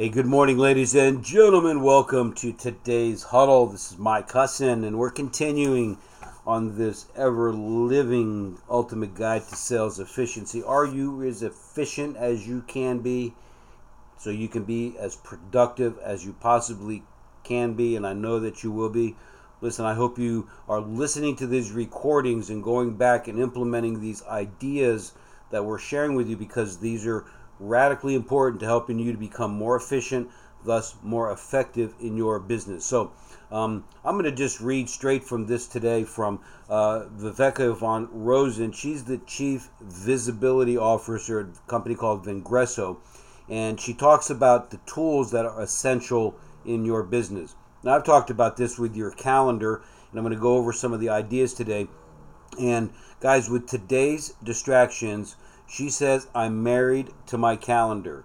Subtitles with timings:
[0.00, 1.82] Hey, good morning, ladies and gentlemen.
[1.82, 3.66] Welcome to today's huddle.
[3.66, 5.98] This is Mike Husson, and we're continuing
[6.46, 10.62] on this ever living ultimate guide to sales efficiency.
[10.62, 13.34] Are you as efficient as you can be
[14.16, 17.02] so you can be as productive as you possibly
[17.44, 17.94] can be?
[17.94, 19.16] And I know that you will be.
[19.60, 24.24] Listen, I hope you are listening to these recordings and going back and implementing these
[24.24, 25.12] ideas
[25.50, 27.26] that we're sharing with you because these are
[27.60, 30.28] radically important to helping you to become more efficient,
[30.64, 32.84] thus more effective in your business.
[32.84, 33.12] So,
[33.52, 38.72] um, I'm going to just read straight from this today from uh, Viveka von Rosen.
[38.72, 42.98] She's the chief visibility officer at a company called Vengreso,
[43.48, 47.56] and she talks about the tools that are essential in your business.
[47.82, 50.92] Now, I've talked about this with your calendar, and I'm going to go over some
[50.92, 51.88] of the ideas today.
[52.60, 55.36] And guys, with today's distractions,
[55.70, 58.24] she says, I'm married to my calendar.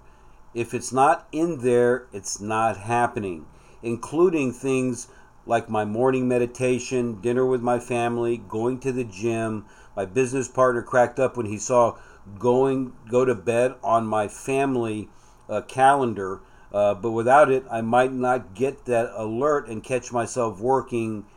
[0.55, 3.45] If it's not in there, it's not happening,
[3.83, 5.09] including things
[5.45, 9.65] like my morning meditation, dinner with my family, going to the gym.
[9.95, 11.97] My business partner cracked up when he saw
[12.39, 15.09] going go to bed on my family
[15.47, 16.41] uh, calendar,
[16.73, 21.27] uh, but without it, I might not get that alert and catch myself working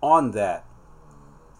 [0.00, 0.64] on that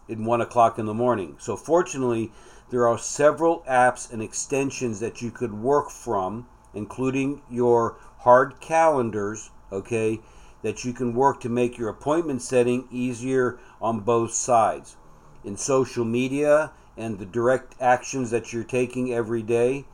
[0.08, 1.36] in one o'clock in the morning.
[1.38, 2.32] So fortunately,
[2.70, 9.50] there are several apps and extensions that you could work from, including your hard calendars,
[9.70, 10.20] okay,
[10.62, 14.96] that you can work to make your appointment setting easier on both sides.
[15.44, 19.84] In social media and the direct actions that you're taking every day,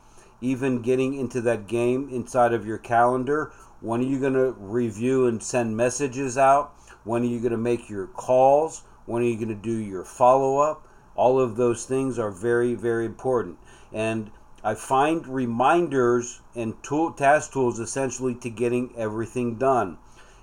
[0.41, 3.51] even getting into that game inside of your calendar.
[3.81, 6.73] When are you going to review and send messages out?
[7.03, 8.83] When are you going to make your calls?
[9.09, 10.87] When are you going to do your follow up?
[11.15, 13.57] All of those things are very, very important.
[13.91, 14.29] And
[14.63, 19.97] I find reminders and tool, task tools essentially to getting everything done.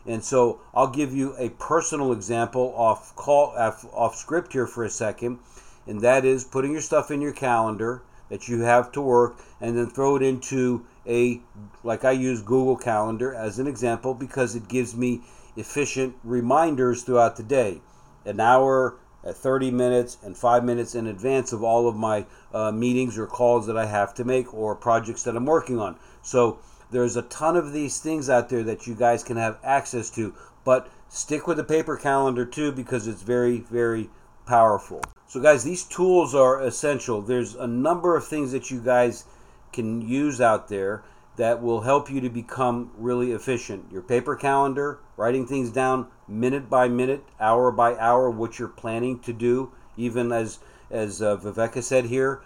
[0.04, 4.82] And so I'll give you a personal example off call off, off script here for
[4.82, 5.38] a second,
[5.86, 9.78] and that is putting your stuff in your calendar that you have to work and
[9.78, 11.40] then throw it into a
[11.84, 15.20] like I use Google Calendar as an example because it gives me
[15.54, 17.80] efficient reminders throughout the day.
[18.26, 22.70] An hour at 30 minutes and 5 minutes in advance of all of my uh,
[22.70, 25.96] meetings or calls that I have to make or projects that I'm working on.
[26.22, 26.58] So
[26.90, 30.34] there's a ton of these things out there that you guys can have access to,
[30.64, 34.10] but stick with the paper calendar too because it's very, very
[34.46, 35.02] powerful.
[35.28, 37.20] So, guys, these tools are essential.
[37.20, 39.24] There's a number of things that you guys
[39.72, 41.02] can use out there
[41.36, 43.90] that will help you to become really efficient.
[43.90, 49.18] Your paper calendar, writing things down minute by minute, hour by hour, what you're planning
[49.20, 50.58] to do, even as
[50.90, 52.42] as uh, Viveka said here,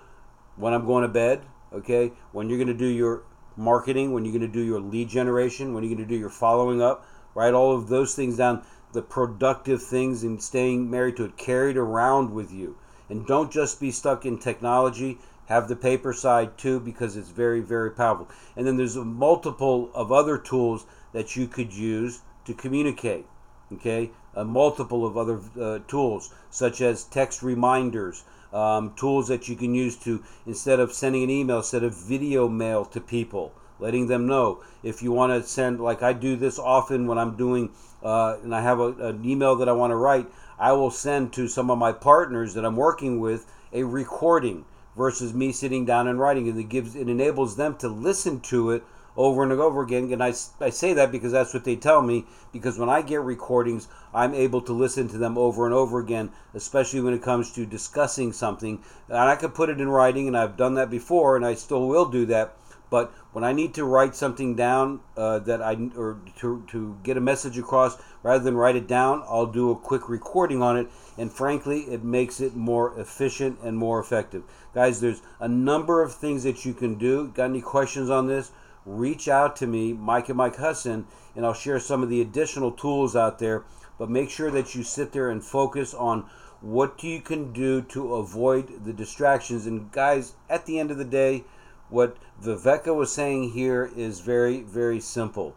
[0.56, 1.42] when I'm going to bed,
[1.72, 3.22] okay, when you're going to do your
[3.56, 6.31] marketing, when you're going to do your lead generation, when you're going to do your
[6.31, 11.25] following up, write all of those things down, the productive things and staying married to
[11.25, 12.76] it, carried around with you.
[13.08, 15.19] And don't just be stuck in technology.
[15.47, 18.28] Have the paper side too because it's very very powerful.
[18.56, 23.27] And then there's a multiple of other tools that you could use to communicate
[23.73, 24.11] okay?
[24.34, 29.75] A multiple of other uh, tools such as text reminders um, tools that you can
[29.75, 34.27] use to instead of sending an email set a video mail to people letting them
[34.27, 34.62] know.
[34.83, 37.71] If you want to send like i do this often when i'm doing
[38.03, 40.27] uh, and i have a, an email that i want to write
[40.59, 44.65] i will send to some of my partners that i'm working with a recording
[44.97, 48.71] versus me sitting down and writing and it gives it enables them to listen to
[48.71, 48.83] it
[49.16, 52.26] over and over again and I, I say that because that's what they tell me
[52.53, 56.31] because when i get recordings i'm able to listen to them over and over again
[56.54, 60.37] especially when it comes to discussing something and i could put it in writing and
[60.37, 62.56] i've done that before and i still will do that
[62.91, 67.16] but when I need to write something down uh, that I or to, to get
[67.16, 70.88] a message across, rather than write it down, I'll do a quick recording on it.
[71.16, 74.43] And frankly, it makes it more efficient and more effective.
[74.75, 77.28] Guys, there's a number of things that you can do.
[77.28, 78.50] Got any questions on this?
[78.91, 81.06] Reach out to me, Mike and Mike Husson,
[81.37, 83.64] and I'll share some of the additional tools out there.
[83.99, 86.25] But make sure that you sit there and focus on
[86.61, 89.64] what you can do to avoid the distractions.
[89.64, 91.44] And guys, at the end of the day,
[91.88, 95.55] what Viveka was saying here is very, very simple.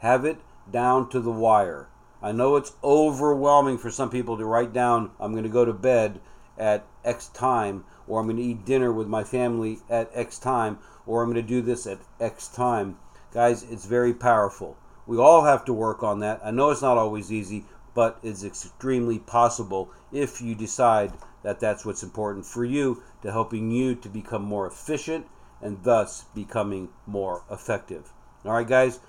[0.00, 1.86] Have it down to the wire.
[2.20, 5.72] I know it's overwhelming for some people to write down, I'm going to go to
[5.72, 6.20] bed
[6.58, 10.78] at X time, or I'm going to eat dinner with my family at X time,
[11.06, 12.96] or I'm going to do this at X time.
[13.32, 14.76] Guys, it's very powerful.
[15.06, 16.40] We all have to work on that.
[16.44, 17.64] I know it's not always easy,
[17.94, 21.12] but it's extremely possible if you decide
[21.42, 25.26] that that's what's important for you to helping you to become more efficient
[25.60, 28.12] and thus becoming more effective.
[28.44, 29.00] All right, guys.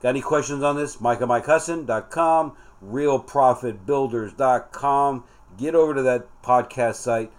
[0.00, 1.00] Got any questions on this?
[1.00, 2.52] mike@MikeHusson.com,
[2.84, 5.24] RealProfitBuilders.com.
[5.58, 7.30] Get over to that podcast site,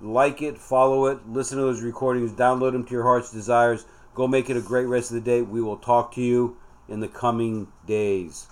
[0.00, 3.86] like it, follow it, listen to those recordings, download them to your heart's desires.
[4.14, 5.42] Go make it a great rest of the day.
[5.42, 6.56] We will talk to you
[6.88, 8.46] in the coming days.